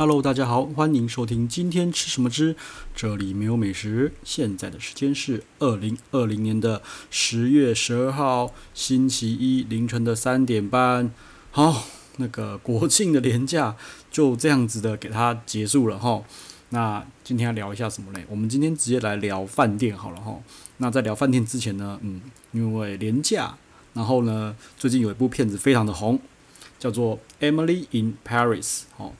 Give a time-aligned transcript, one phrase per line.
[0.00, 2.54] Hello，大家好，欢迎收听今天吃什么之，
[2.94, 4.12] 这里没有美食。
[4.22, 11.12] 现在的时间是二零二零年的十月十二号星期一凌晨的三点半。
[11.50, 11.82] 好，
[12.18, 13.74] 那个国庆的连假
[14.08, 16.22] 就这样子的给它结束了哈。
[16.68, 18.24] 那今天要聊一下什么嘞？
[18.30, 20.38] 我们今天直接来聊饭店好了哈。
[20.76, 22.20] 那在聊饭店之前呢，嗯，
[22.52, 23.58] 因为连假，
[23.94, 26.20] 然后呢，最近有一部片子非常的红，
[26.78, 28.62] 叫做《Emily in Paris》
[28.96, 29.12] 哦。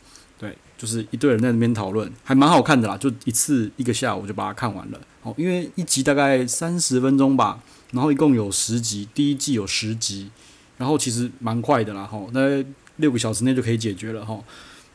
[0.79, 2.97] 就是一堆人在那边讨论，还蛮好看的啦。
[2.97, 5.01] 就一次一个下午就把它看完了。
[5.23, 10.31] 哦，因为一集大概三十分钟吧，然后一共有十集，第一季有十集，
[10.77, 12.07] 然后其实蛮快的啦。
[12.07, 12.65] 吼，大概
[12.99, 14.25] 六个小时内就可以解决了。
[14.25, 14.45] 吼，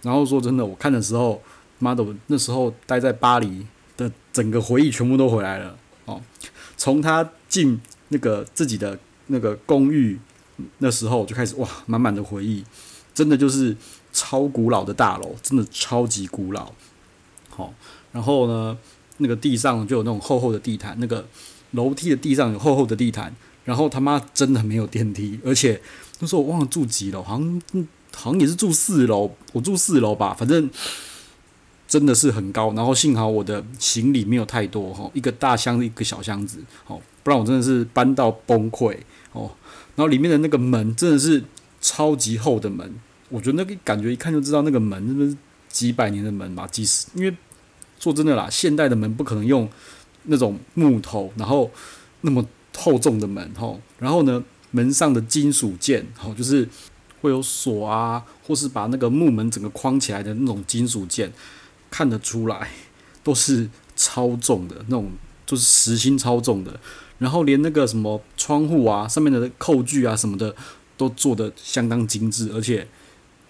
[0.04, 1.42] 然后说真的，我看的时候，
[1.80, 5.78] 妈的，我那时候待在巴黎的整个回忆全部都回来了。
[6.06, 6.22] 哦，
[6.78, 7.78] 从他进
[8.08, 8.98] 那个自己的
[9.28, 10.18] 那个公寓
[10.78, 12.64] 那时候就开始哇，满满的回忆，
[13.14, 13.76] 真的就是。
[14.14, 16.72] 超古老的大楼，真的超级古老。
[17.50, 17.74] 好，
[18.12, 18.78] 然后呢，
[19.18, 21.28] 那个地上就有那种厚厚的地毯，那个
[21.72, 23.36] 楼梯的地上有厚厚的地毯。
[23.66, 25.82] 然后他妈真的没有电梯，而且
[26.20, 27.62] 那时候我忘了住几楼，好像
[28.14, 30.70] 好像也是住四楼，我住四楼吧，反正
[31.88, 32.74] 真的是很高。
[32.74, 38.98] 然后幸好我的行李没有太多，哈，一个大箱子一个小箱子，好，不然我真的是搬到崩溃
[39.32, 39.50] 哦。
[39.96, 41.46] 然后里面的那个门真的是
[41.80, 42.94] 超级厚的门。
[43.34, 45.36] 我觉得那个感觉一看就知道那个门是不是
[45.68, 46.68] 几百年的门吧？
[46.68, 47.36] 几十，因为
[48.00, 49.68] 说真的啦，现代的门不可能用
[50.26, 51.72] 那种木头，然后
[52.22, 52.46] 那么
[52.78, 56.70] 厚重的门吼，然后呢，门上的金属件吼，就是
[57.22, 61.34] 会有锁啊，或是把那个木门整个框起来的那种金属件，
[61.90, 62.70] 看得出来
[63.24, 65.12] 都是超重的那种，
[65.48, 66.80] 就是实心超重的。
[67.18, 70.56] 然后连那个什么窗户啊，上面的扣具啊什么的，
[70.96, 72.88] 都做得相当精致，而且。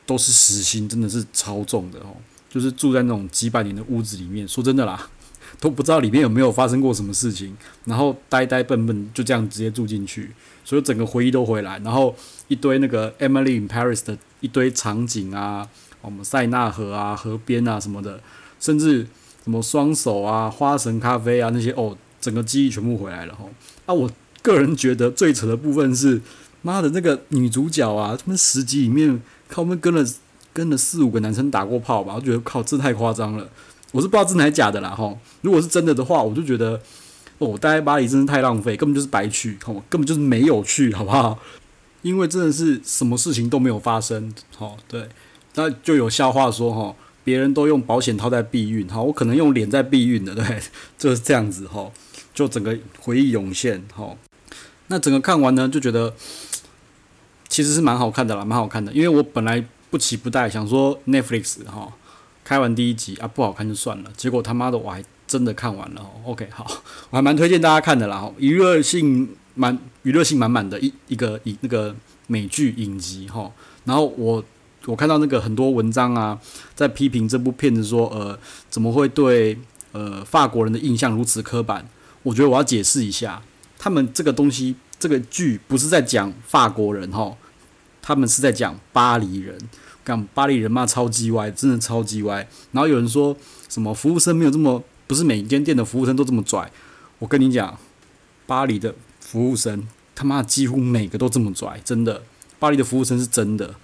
[0.06, 2.16] 都是实心，真的是超重的哦。
[2.50, 5.09] 就是住在那种几百年的屋子里面，说真的啦，
[5.59, 10.30] 都不知道里面有没有发生过什么事情，然后呆呆笨笨就这样直接住进去，
[10.63, 11.80] 所以整个回忆都回来。
[11.80, 12.16] 然后
[12.47, 15.68] 一堆那个 Emily in Paris 的一堆场景啊，
[16.02, 18.22] 我们塞纳河啊、河边啊什么的，
[18.59, 19.08] 甚至
[19.44, 23.50] 什么双手啊、花神咖啡啊那些哦，整个记忆全部回来了吼。
[23.88, 24.08] 啊，我
[24.44, 26.22] 个人觉得最扯的部分是，
[26.63, 29.22] 妈的那个女主角啊，他们十集里面。
[29.50, 30.03] 靠，我们跟了
[30.51, 32.13] 跟了四五个男生打过炮吧？
[32.16, 33.47] 我觉得靠，这太夸张了。
[33.91, 35.19] 我是不知道真的还是假的啦，吼。
[35.41, 36.81] 如果是真的的话，我就觉得
[37.38, 41.38] 哦，待在巴黎真是太浪费，根本就是白去，吼，根本就是没有去，好不好？
[42.01, 45.07] 因为真的是什么事情都没有发生，吼，对。
[45.53, 50.44] 那就有笑话说，哈，别人都用保险套在避孕，哈，我可能用脸在避孕的，对，
[50.97, 51.94] 就是这样子，吼，
[52.34, 54.18] 就整个回忆涌现，吼。
[54.88, 56.16] 那整个看完呢，就觉得。
[57.53, 58.91] 其实是蛮好看的啦，蛮好看的。
[58.91, 61.88] 因为我本来不期不待，想说 Netflix 哈，
[62.44, 66.03] 开完第一集啊不好看就算了，结果他妈的我还真的看完了。
[66.25, 66.66] OK，好，
[67.12, 73.52] 我还蛮推荐大家看的啦，娱乐性蛮娱乐性满满的一一个一那个美剧影集哈。
[73.86, 74.44] 然后我
[74.88, 76.40] 我看到那个很多文章啊，
[76.74, 78.36] 在批评这部片子说，呃，
[78.72, 79.56] 怎么会对
[79.92, 81.88] 呃法国人的印象如此刻板？
[82.24, 83.44] 我觉得我要解释一下，
[83.78, 87.31] 他们这个东西这个剧不是在讲法国人哈。
[88.03, 89.58] 他们是在讲巴黎人，
[90.03, 92.46] 讲巴黎人嘛，超级歪，真的超级歪。
[92.74, 93.36] 然后有人说
[93.69, 96.69] 什么服务生没有这么，不是每一间店的服务生都这么拽。
[97.19, 97.80] 我跟你讲，
[98.46, 102.24] 巴黎的服务生他妈几乎每个都这么拽，真的。
[102.59, 103.75] 巴黎的服务生是真的，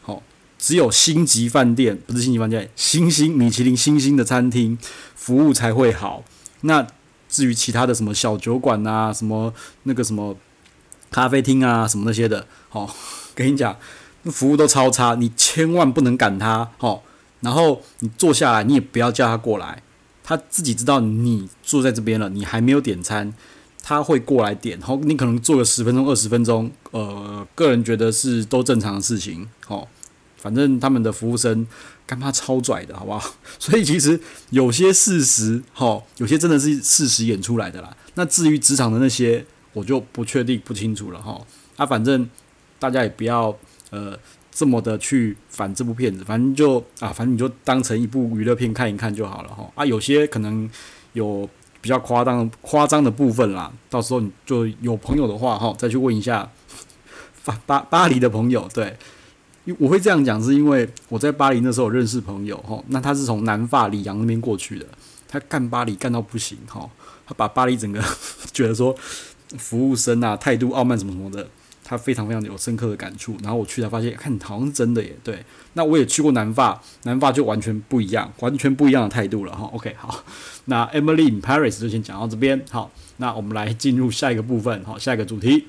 [0.00, 0.22] 好，
[0.58, 4.78] 只有星级饭店，不是星级饭店，星星米其林星星的餐厅
[5.14, 6.24] 服务才会好。
[6.62, 6.86] 那
[7.28, 10.34] 至于其他的什么小酒馆啊，什么那个什么
[11.10, 12.96] 咖啡厅啊，什么那些的，好。
[13.36, 13.76] 跟你讲，
[14.22, 17.02] 那服务都超差，你千万不能赶他，哦。
[17.42, 19.82] 然后你坐下来，你也不要叫他过来，
[20.24, 23.32] 他自己知道你坐在这边了，你还没有点餐，
[23.82, 24.78] 他会过来点。
[24.78, 29.86] 然后你可能坐个十分钟、二十分钟，呃，个人觉得是都正常的事情，吼。
[30.38, 31.66] 反正他们的服务生
[32.06, 33.34] 干妈超拽的，好不好？
[33.60, 34.18] 所以其实
[34.50, 37.94] 有些事实，吼，有些真的是事实演出来的啦。
[38.14, 39.44] 那至于职场的那些，
[39.74, 41.46] 我就不确定、不清楚了，吼。
[41.76, 42.28] 啊，反正。
[42.78, 43.56] 大家也不要
[43.90, 44.18] 呃
[44.50, 49.70] 这么的去反这部片子，反正就啊，反正你就当成一部娱乐片看一看就好了哈。
[49.74, 50.68] 啊，有些可能
[51.12, 51.48] 有
[51.80, 56.50] 比较夸张夸张的部分啦，到时候你就有朋友的话哈，再去问一下
[57.44, 58.68] 巴巴巴黎的朋友。
[58.72, 58.96] 对，
[59.78, 64.86] 我会这样讲是因为我在巴黎那时候认识朋友哈，那他是从南法里昂那边过去的，
[65.28, 66.88] 他干巴黎干到不行哈，
[67.26, 68.02] 他把巴黎整个
[68.52, 68.94] 觉得说
[69.58, 71.46] 服务生啊态度傲慢什么什么的。
[71.86, 73.36] 他非常非常的有深刻的感触。
[73.42, 75.16] 然后我去才发现，看好像是真的耶。
[75.22, 75.44] 对，
[75.74, 79.70] 那我也去过南法，南法就完全不一样，完全不一样的态度了哈。
[79.72, 80.24] OK，好，
[80.64, 82.60] 那 Emily in Paris 就先讲到这边。
[82.70, 85.66] 好，那我们来进入下一个部分，好，下一个主题。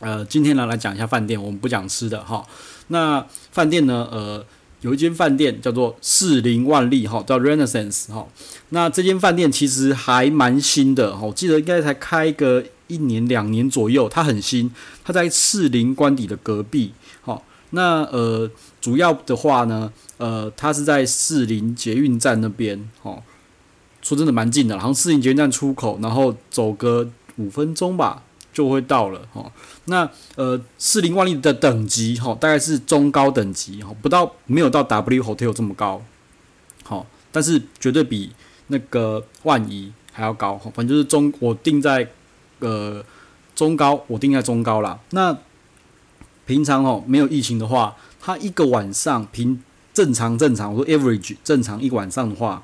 [0.00, 2.44] 呃，今天呢来讲一下饭店，我们不讲吃的哈。
[2.88, 4.44] 那饭店呢，呃。
[4.84, 8.28] 有一间饭店叫做士林万丽哈，叫 Renaissance 哈。
[8.68, 14.70] 那这间饭店其实还蛮新的哈，我记得应该才开个一年两年左右，它很新。
[15.02, 16.92] 它在士林官邸的隔壁。
[17.22, 22.86] 好，那呃，主要的话呢，呃，它是在士林捷运站那边。
[23.00, 23.22] 哦，
[24.02, 28.22] 说真的蛮近的，好像士林捷运站出口，然后走个五分钟吧。
[28.54, 29.50] 就会到了哈，
[29.86, 36.00] 那呃，四零万丽的等级哈，大概是中高等级哈，不到没有到 W Hotel 这么高，
[36.84, 38.30] 好，但是绝对比
[38.68, 42.08] 那个万怡还要高哈，反正就是中，我定在
[42.60, 43.04] 呃
[43.56, 45.00] 中高，我定在中高啦。
[45.10, 45.36] 那
[46.46, 49.60] 平常哦没有疫情的话，它一个晚上平
[49.92, 52.62] 正常正常，我说 average 正常一晚上的话，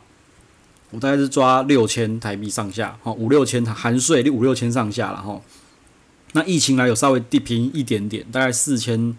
[0.91, 5.41] 我大概是抓六千台币上下，哈，五六千含税五六千上下了哈。
[6.33, 9.17] 那疫情来有稍微低平一点点，大概四千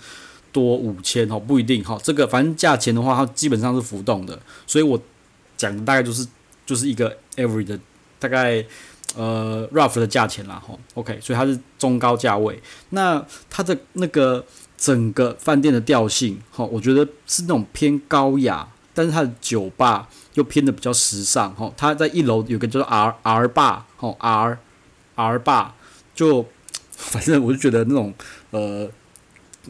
[0.54, 2.00] 多五千哦，不一定哈。
[2.02, 4.98] 这个反正价钱的话，它基本上是浮动的，所以我
[5.58, 6.25] 讲的大概就是
[6.66, 7.78] 就是一个 every 的
[8.18, 8.66] 大概
[9.16, 10.74] 呃 rough 的价钱啦哈。
[10.94, 12.62] OK，所以它是中高价位。
[12.92, 14.46] 那它的那个
[14.78, 21.69] 整个饭店的调性哈，我觉得是那种偏高雅，但是它的酒吧又偏的比较时尚哈。
[21.75, 24.60] 它在一楼有个叫做 R R 吧哈，R
[25.16, 25.75] R 吧
[26.16, 26.46] 就。
[27.09, 28.13] 反正我就觉得那种
[28.51, 28.89] 呃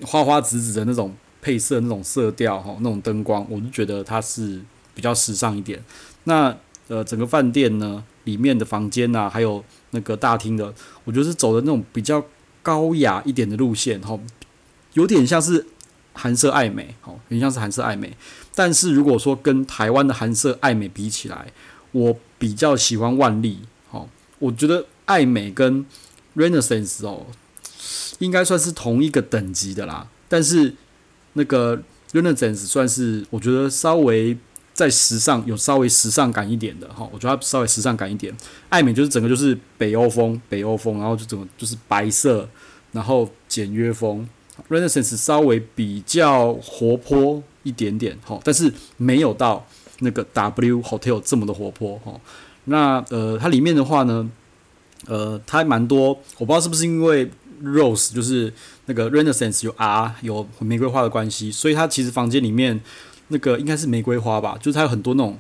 [0.04, 4.62] 花花紫紫的那种配色、那种色调哈、那种灯光，我就觉得它是
[4.94, 5.84] 比较时尚一点。
[6.26, 6.56] 那
[6.88, 10.74] 呃整个饭店呢，里面的房间呐、还有那个大厅的，
[11.06, 12.24] 我觉得是走的那种比较
[12.62, 14.20] 高雅一点的路线哈，
[14.94, 15.66] 有点像是
[16.14, 18.16] 韩式爱美哈，有点像是韩式爱美。
[18.54, 21.48] 但是如果说跟台湾的韩式爱美比起来，
[21.94, 24.06] 我比较喜欢万丽哈，
[24.40, 25.86] 我觉得爱美跟
[26.36, 27.26] Renaissance 哦，
[28.20, 30.74] 应该算是同一个等级的啦，但是
[31.34, 31.82] 那个
[32.14, 34.38] Renaissance 算是我觉得稍微
[34.74, 38.34] 在时尚有稍微时尚感一点的哈，我觉得它稍微时尚感一点。
[38.70, 42.48] 爱美就是整个就是北欧风，北欧风，然后就整个就是白色，
[42.92, 44.28] 然后简约风。
[44.70, 49.66] Renaissance 稍微比较活泼一点点哈，但是没有到
[50.00, 52.20] 那个 W Hotel 这么的活泼哈。
[52.66, 54.30] 那呃，它里面的话呢？
[55.08, 57.30] 呃，它蛮多，我不知道是不是因为
[57.64, 58.54] Rose 就是
[58.86, 62.80] 那个 Renaissance 有 R 有玫瑰花的关系，所以它其实房间里面
[63.30, 65.38] 那个应该是玫瑰花吧，就是它有很多那种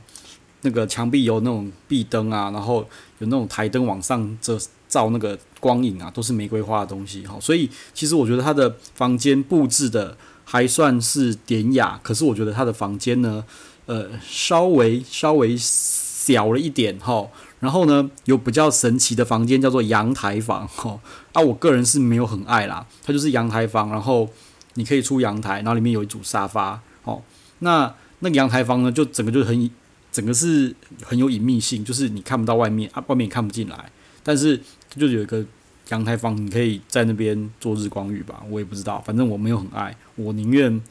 [0.61, 2.87] 那个墙壁有那种壁灯啊，然后
[3.19, 13.43] 有那种台灯往上遮照那个光影啊，都是玫瑰花的东西哈，所以其实我觉得它的房间布置的还算是典雅，可是我觉得它的房间呢，
[13.85, 17.27] 呃，稍微稍微小了一点哈。
[17.61, 20.99] 然后呢，有比较神奇的房间叫做阳台房，哦
[21.31, 22.85] 啊，我个人是没有很爱啦。
[23.03, 24.27] 它就是阳台房，然后
[24.73, 27.21] 你可以出阳台，然后里面有一组沙发，哦，
[27.59, 29.69] 那那个阳台房呢，就整个就很，
[30.11, 33.91] 整个是很有隐秘性，就是你看不到外面啊，外面也看不进来，
[34.23, 34.59] 但是
[34.95, 35.45] 就有一个
[35.89, 40.81] 阳台房，你可以在那边做日光浴吧，我也不知道，反正我没有很爱，我宁愿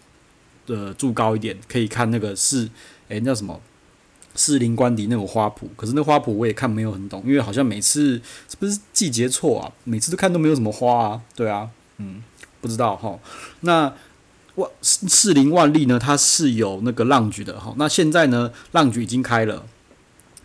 [0.69, 2.69] 呃住高一点，可以看那个是，
[3.09, 3.61] 诶，那叫什么？
[4.37, 8.15] 士林官邸那种花圃，可是那花圃我也看没有很懂，因为好像每次
[8.49, 9.73] 是不是季节错啊？
[9.85, 12.23] 每次都看都没有什么花啊，对啊，嗯，
[12.61, 13.19] 不知道哈。
[13.61, 13.93] 那
[14.55, 15.99] 万士林万丽呢？
[15.99, 17.75] 它是有那个 lounge 的哈。
[17.77, 19.67] 那现在呢，lounge 已经开了，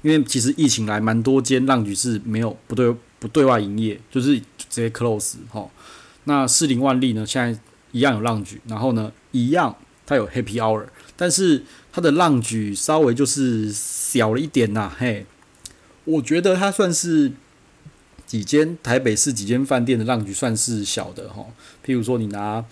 [0.02, 5.70] 因为其实疫情来蛮多间 lounge 是没有不对不对外营业，就是直接 close 哈。
[6.24, 7.60] 那士林万丽呢，现在
[7.92, 9.76] 一样有 lounge，然后呢一样
[10.08, 11.64] 它有 happy hour，但是。
[11.96, 15.26] 它的浪举稍微就是小了一点呐，嘿，
[16.04, 17.32] 我觉得它算是
[18.26, 21.46] 几间台北市几间饭店的浪举算是小的哈。
[21.86, 22.66] 譬如说你拿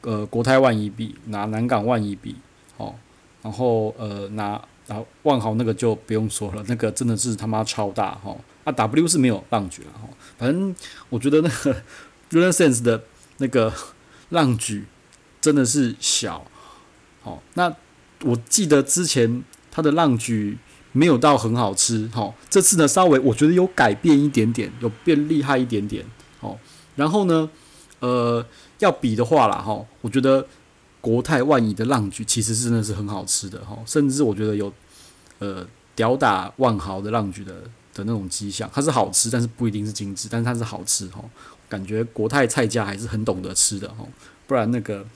[0.00, 2.36] 呃国泰万怡比，拿南港万怡比，
[2.78, 2.94] 哦，
[3.42, 8.34] 然后呃拿然后万豪那个就不用说了，那个真的是他妈超大哈。
[8.64, 10.08] 啊 W 是没有浪举了哈，
[10.38, 10.74] 反正
[11.10, 11.82] 我觉得那个
[12.30, 13.04] Renaissance 的
[13.36, 13.70] 那个
[14.30, 14.86] 浪举
[15.38, 16.46] 真的是小，
[17.20, 17.76] 好那。
[18.24, 20.58] 我记得之前他的浪菊
[20.92, 26.04] 没有到很好吃，哈，这次呢稍微我觉得有改变一点点，有变厉害一点点，
[26.40, 26.58] 哦，
[26.96, 27.48] 然后呢，
[28.00, 28.44] 呃，
[28.80, 30.46] 要比的话啦，哈，我觉得
[31.00, 34.72] 国泰万怡的浪菊其实真的是很好吃的，哈，甚至我觉得有
[35.38, 37.54] 呃吊打万豪的浪菊的
[37.94, 41.24] 的那种迹象，它是好吃，但是不一定是精致，但是它是好吃，哈，
[41.68, 44.04] 感觉国泰菜家还是很懂得吃的哈，
[44.46, 45.06] 不然那个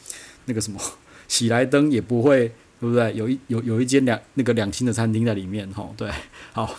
[0.47, 0.81] 那个什么
[1.27, 3.14] 喜来登也不会，对不对？
[3.14, 6.11] 有一有有一间两那个两星的餐厅在里面哈，对，
[6.53, 6.79] 好，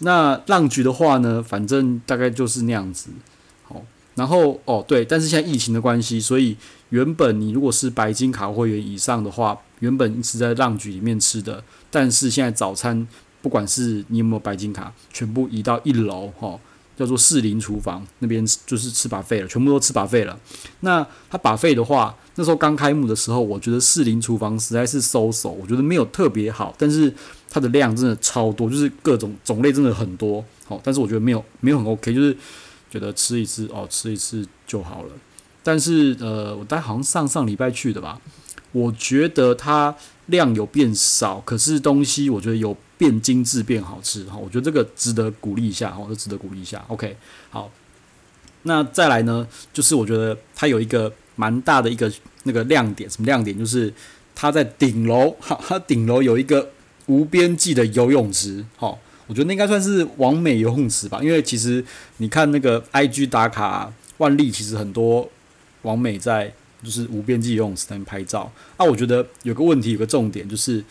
[0.00, 3.10] 那浪菊的话呢，反正大概就是那样子，
[3.62, 3.80] 好，
[4.16, 6.56] 然后哦对，但是现在疫情的关系，所以
[6.88, 13.06] 原本你如果是白金卡会员以上的话，原本是在浪菊里面吃的，但是现在早餐
[13.40, 16.58] 不管是你有没有白金卡，全部移到一楼哈。
[16.96, 20.38] 叫做士林厨房那边就是吃 buffet 了，全部都吃 buffet 了。
[20.80, 27.12] 那他 buffet 的话，那时候刚开幕的时候，我觉得士林厨房实在是 so so，我觉得没有特别好，但是
[27.50, 30.44] 它的量真的超多，就是各种种类真的很多。
[30.66, 32.36] 好，但是我觉得没有没有很 OK，就是
[32.90, 35.10] 觉得吃一次哦，吃一次就好了。
[35.62, 38.20] 但是呃，我大概好像上上礼拜去的吧，
[38.74, 42.76] 我觉得它量有变少，可是东西我觉得有。
[42.96, 46.82] 变精致，变好吃哈，我觉得这个值得鼓励一下哈，这值得鼓励一下。
[46.86, 47.14] OK，
[47.50, 47.68] 好，
[48.62, 52.10] 那再来呢，就是我觉得它有一个蛮大的一个
[52.44, 53.58] 那个亮点，什么亮点？
[53.58, 53.92] 就是
[54.32, 56.70] 它在顶楼， 哈，它顶楼有一个
[57.06, 61.84] 无边际的游泳池，哈，我觉得那应该算是网美游泳池吧，因为其实
[62.18, 65.28] 你看那个 IG 打卡万丽，其实很多
[65.82, 66.54] 网美在
[66.84, 70.84] 就是无边际游泳池那边拍照啊，我觉得有个问题，有个重点就是。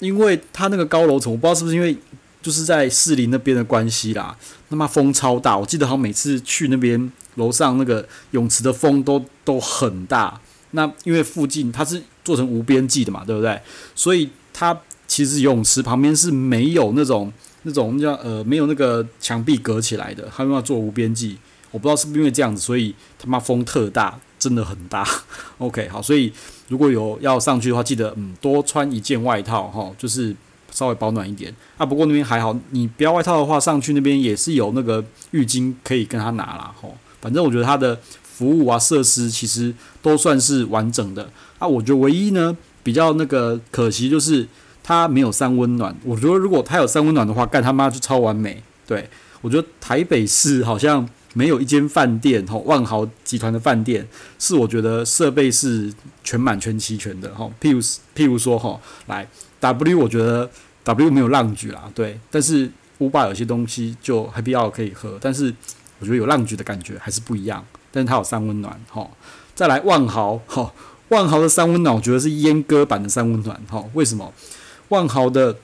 [0.00, 1.96] 因为它那个高楼层，我不知道是不是因为
[2.40, 10.40] 就是在士林那边的关系啦，那么风超大，我记得好像每次去那边楼上那个泳池的风都都很大。
[10.70, 13.60] 那因为附近它是做成无边际的嘛，对不对？
[13.96, 17.32] 所以它其实泳池旁边是没有那种
[17.64, 21.36] 那种叫呃没有那个墙壁隔起来的，他们要做无边际。
[21.72, 24.16] 我不知道是不是因为这样子，所以他妈风特大。
[24.38, 25.06] 真的很大，
[25.58, 26.32] OK，好，所以
[26.68, 30.34] 如果有要上去的话，记得嗯多穿一件外套哈，就是
[30.70, 31.84] 稍微保暖一点啊。
[31.84, 36.72] 不过那边还好，你不要外套的话，上去那边也是有那个浴巾可以跟他拿啦。
[36.80, 36.96] 吼。
[37.20, 41.28] 反正我觉得他的服务啊设施其实都算是完整的
[41.58, 41.66] 啊。
[41.66, 44.46] 我觉得唯一呢比较那个可惜就是
[44.84, 45.92] 他没有三温暖。
[46.04, 48.62] 我觉得如果他有三温暖的话，干他妈就超完美。
[48.86, 51.08] 对，我觉得台北市好像。
[51.34, 54.08] 没有一间饭店，吼，万豪集团的饭店
[54.38, 55.92] 是我觉得设备是
[56.24, 57.52] 全满全齐全的，吼。
[57.60, 57.80] 譬如
[58.16, 59.28] 譬如说，吼，来
[59.60, 60.50] W，我觉得
[60.84, 62.18] W 没有浪菊啦，对。
[62.30, 65.54] 但是乌巴有些东西就 Happy Hour 可以喝，但是
[65.98, 67.64] 我觉得有浪菊的感觉还是不一样。
[67.92, 69.10] 但是它有三温暖，吼。
[69.54, 70.72] 再来万豪，吼，
[71.08, 73.90] 万豪的三温暖，我觉得是阉割版的三温暖，吼。
[73.92, 74.32] 为什么？
[74.88, 75.56] 万豪的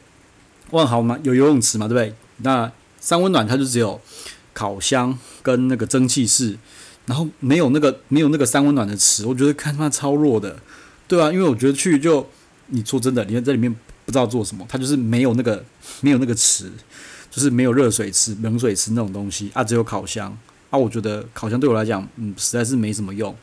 [0.71, 2.14] 万豪嘛，有游泳池嘛，对不对？
[2.38, 4.00] 那三温暖它就只有。
[4.54, 6.56] 烤箱跟那个蒸汽室，
[7.04, 10.58] 然后没有那个没有那个三温暖的池，我觉得看他超弱的，
[11.06, 12.26] 对啊，因为我觉得去就
[12.68, 13.70] 你说真的，你在这里面
[14.06, 15.62] 不知道做什么，它就是没有那个
[16.00, 16.70] 没有那个池，
[17.30, 20.34] 就是没有热水池、冷水池那种东西啊，只有烤箱
[20.70, 20.78] 啊。
[20.78, 23.37] 我觉得烤箱对我来讲，嗯，实在是没什么用，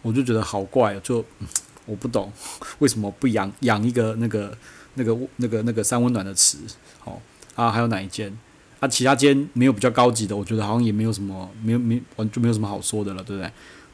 [0.00, 1.46] 我就觉得好怪，就、嗯、
[1.86, 2.32] 我不懂
[2.78, 4.56] 为什么不养养一个那个
[4.94, 6.56] 那个那个那个三温暖的池，
[7.00, 7.20] 好
[7.54, 8.32] 啊，还有哪一间？
[8.82, 13.48] 啊，其他间没有比较高级的，我觉得好像也没有什么，没有没完就没有什么好说的了，对不对？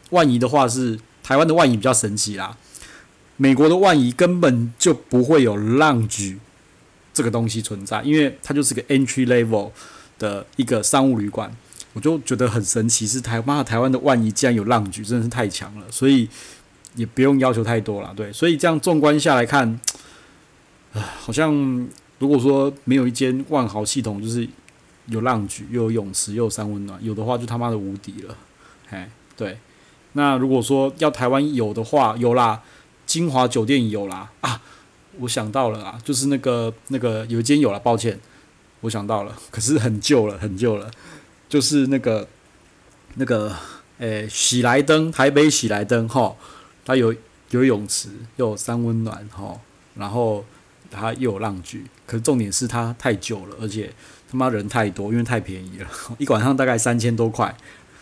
[0.09, 2.57] 万怡的话是台湾的万怡比较神奇啦，
[3.37, 6.39] 美国的万怡根本就不会有 lounge
[7.13, 9.71] 这个东西存在，因为它就是个 entry level
[10.19, 11.55] 的一个商务旅馆，
[11.93, 16.27] 我就觉得很神奇，是台妈的台湾的万怡竟然有 lounge，真的是太强了，所以
[16.95, 19.79] 也不用要求太多了，对，所以这样纵观下来看，
[20.95, 21.53] 啊，好像
[22.19, 24.49] 如果说没有一间万豪系统，就是。
[25.09, 28.37] 有浪菊，又有泳池，又有三温暖，有的话就他妈的无敌了，
[28.91, 29.59] 哎，对。
[30.13, 32.63] 那如果说要台湾有的话，有啦，
[33.07, 34.61] 金华酒店有啦啊，
[35.19, 38.19] 我想到了啊，就是那个那个有一间有了，抱歉，
[38.81, 40.91] 我想到了，可是很旧了，很旧了，
[41.49, 42.27] 就是那个
[43.15, 43.55] 那个
[43.99, 46.35] 诶、喜来登，台北喜来登哈，
[46.85, 47.15] 它有
[47.51, 49.61] 有泳池，又有三温暖哈，
[49.95, 50.45] 然后
[50.91, 53.93] 它又有浪菊，可是重点是它太旧了，而且。
[54.31, 55.87] 他妈人太多，因为太便宜了，
[56.19, 57.55] 一晚上大概三千多块。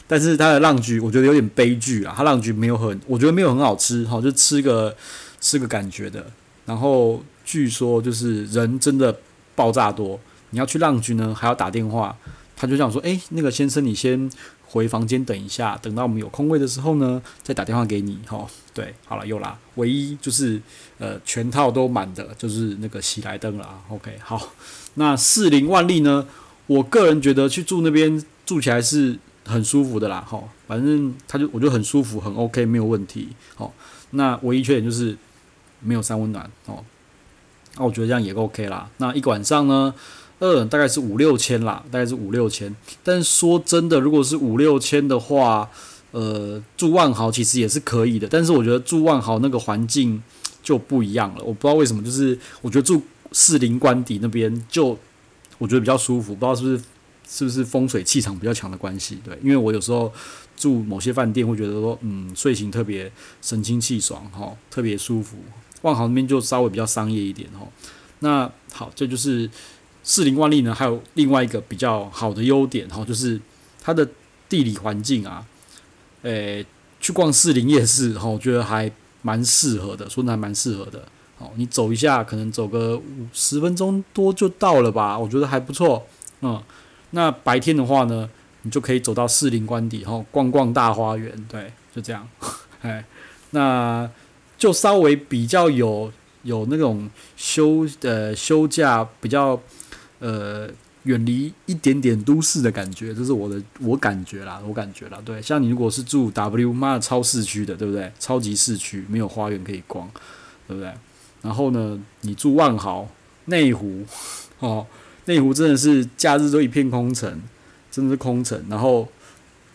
[0.09, 4.95] 但是他的浪菊我觉得有点悲剧啊，他浪菊没有很，我觉得没有很好吃，好，就吃个
[5.40, 6.25] 吃个感觉的。
[6.64, 9.16] 然后据说就是人真的
[9.54, 10.18] 爆炸多，
[10.50, 12.16] 你要去浪菊呢还要打电话，
[12.56, 14.30] 他就这样说，诶，那个先生你先。
[14.76, 18.18] 回房间等一下，等到我们有空位的时候呢，再打电话给你。
[18.28, 20.61] 吼，对，好了，又啦，唯一就是
[20.99, 23.80] 呃，全套都满的，就是那个喜来登了。
[23.88, 24.52] OK，好，
[24.95, 26.26] 那四零万丽呢？
[26.66, 30.25] 我个人觉得去住那边住起来是很舒服的啦。
[30.28, 33.28] 吼，反正他就我觉得很舒服，很 OK，没有问题。
[33.54, 33.73] 好，
[34.11, 35.16] 那唯一缺点就是
[35.80, 36.50] 没有三温暖。
[36.66, 36.85] 哦，
[37.76, 38.90] 那我觉得这样也 OK 啦。
[38.99, 39.95] 那一晚上呢？
[40.38, 42.74] 嗯，大概是五六千啦，大概是五六千。
[43.02, 45.68] 但说真的，如果是五六千的话，
[46.10, 48.28] 呃，住万豪其实也是可以的。
[48.28, 50.22] 但是我觉得住万豪那个环境
[50.62, 51.42] 就不一样了。
[51.42, 53.02] 我不知道为什么，就是我觉得住
[53.32, 54.98] 士林官邸那边就
[55.58, 56.82] 我觉得比较舒服，不知道是不是
[57.28, 59.18] 是不是风水气场比较强的关系。
[59.24, 60.12] 对，因为我有时候
[60.56, 65.38] 住某些饭店会觉得说，嗯，睡醒特别神清气爽，哈，特别舒服。
[65.82, 67.66] 万豪那边就稍微比较商业一点，哈。
[68.20, 69.48] 那好，这就是
[70.06, 73.40] 士林万丽呢，还有另外一个比较好的优点，哈，就是
[73.82, 74.08] 它的
[74.48, 75.44] 地理环境啊。
[76.22, 76.64] 诶、
[77.00, 78.90] 去逛士林夜市，哈，我觉得还
[79.22, 81.02] 蛮适合的，说的还蛮适合的。
[81.38, 86.06] 哦，你走一下，可能走个五十分钟多就到了吧，我觉得还不错。
[86.40, 86.62] 嗯，
[87.10, 88.30] 那白天的话呢，
[88.62, 92.26] 你就可以走到士林官邸，哈，逛逛大花园，对，就这样。
[92.82, 93.04] 哎，
[93.50, 94.08] 那
[94.56, 96.12] 就稍微比较有
[96.44, 99.60] 有那种休呃休假比较
[100.20, 100.68] 呃。
[101.06, 108.12] 远离一点点都市的感觉，这是我的我感觉啦，我感觉啦，对，像你如果是住 W 妈的超市区的，对不对？
[108.18, 110.11] 超级市区没有花园可以逛，
[110.66, 110.92] 对不对？
[111.42, 113.08] 然后呢，你住万豪
[113.44, 114.04] 内湖，
[114.58, 114.85] 哦，
[115.26, 117.40] 内湖真的是假日都一片空城，
[117.88, 118.61] 真的是空城。
[118.68, 119.06] 然后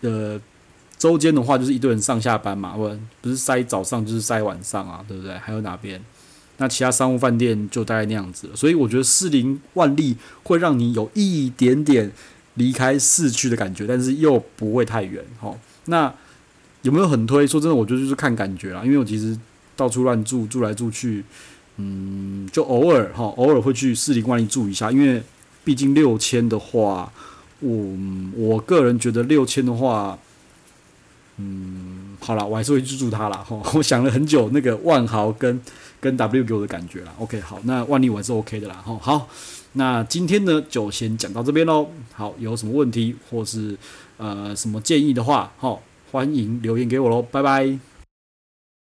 [0.01, 0.37] 呃，
[0.97, 2.89] 周间的话就是一堆人上下班嘛，不
[3.21, 5.37] 不是塞早上就是塞晚上啊，对不对？
[5.37, 6.03] 还有哪边？
[6.61, 12.11] 那其他商务饭店就大概那样子，所以我觉得士林万丽会让你有一点点
[12.53, 15.25] 离开市区的感觉，但是又不会太远。
[15.41, 16.13] 齁，那
[16.83, 17.47] 有没有很推？
[17.47, 19.35] 说真的，我觉得就是看感觉啦，因为我其实
[19.75, 21.23] 到处乱住，住来住去，
[21.77, 25.23] 嗯，就偶尔哈，偶尔会去士林万丽住一下，因为
[25.63, 27.11] 毕竟六千的话，
[27.61, 27.97] 我
[28.35, 30.19] 我个人觉得六千的话。
[31.41, 35.59] 嗯，好了，我还是会去住他了哈， 我想了很久，那个万豪跟
[35.99, 37.11] 跟 W 给我的感觉啦。
[37.17, 38.75] OK，好，那万丽我还是 OK 的啦。
[38.75, 39.27] 哈，好，
[39.73, 41.87] 那今天呢就先讲到这边喽。
[42.13, 43.75] 好，有什么问题或是
[44.17, 45.81] 呃什么建议的话，吼，
[46.11, 47.21] 欢迎留言给我喽。
[47.21, 47.90] 拜拜。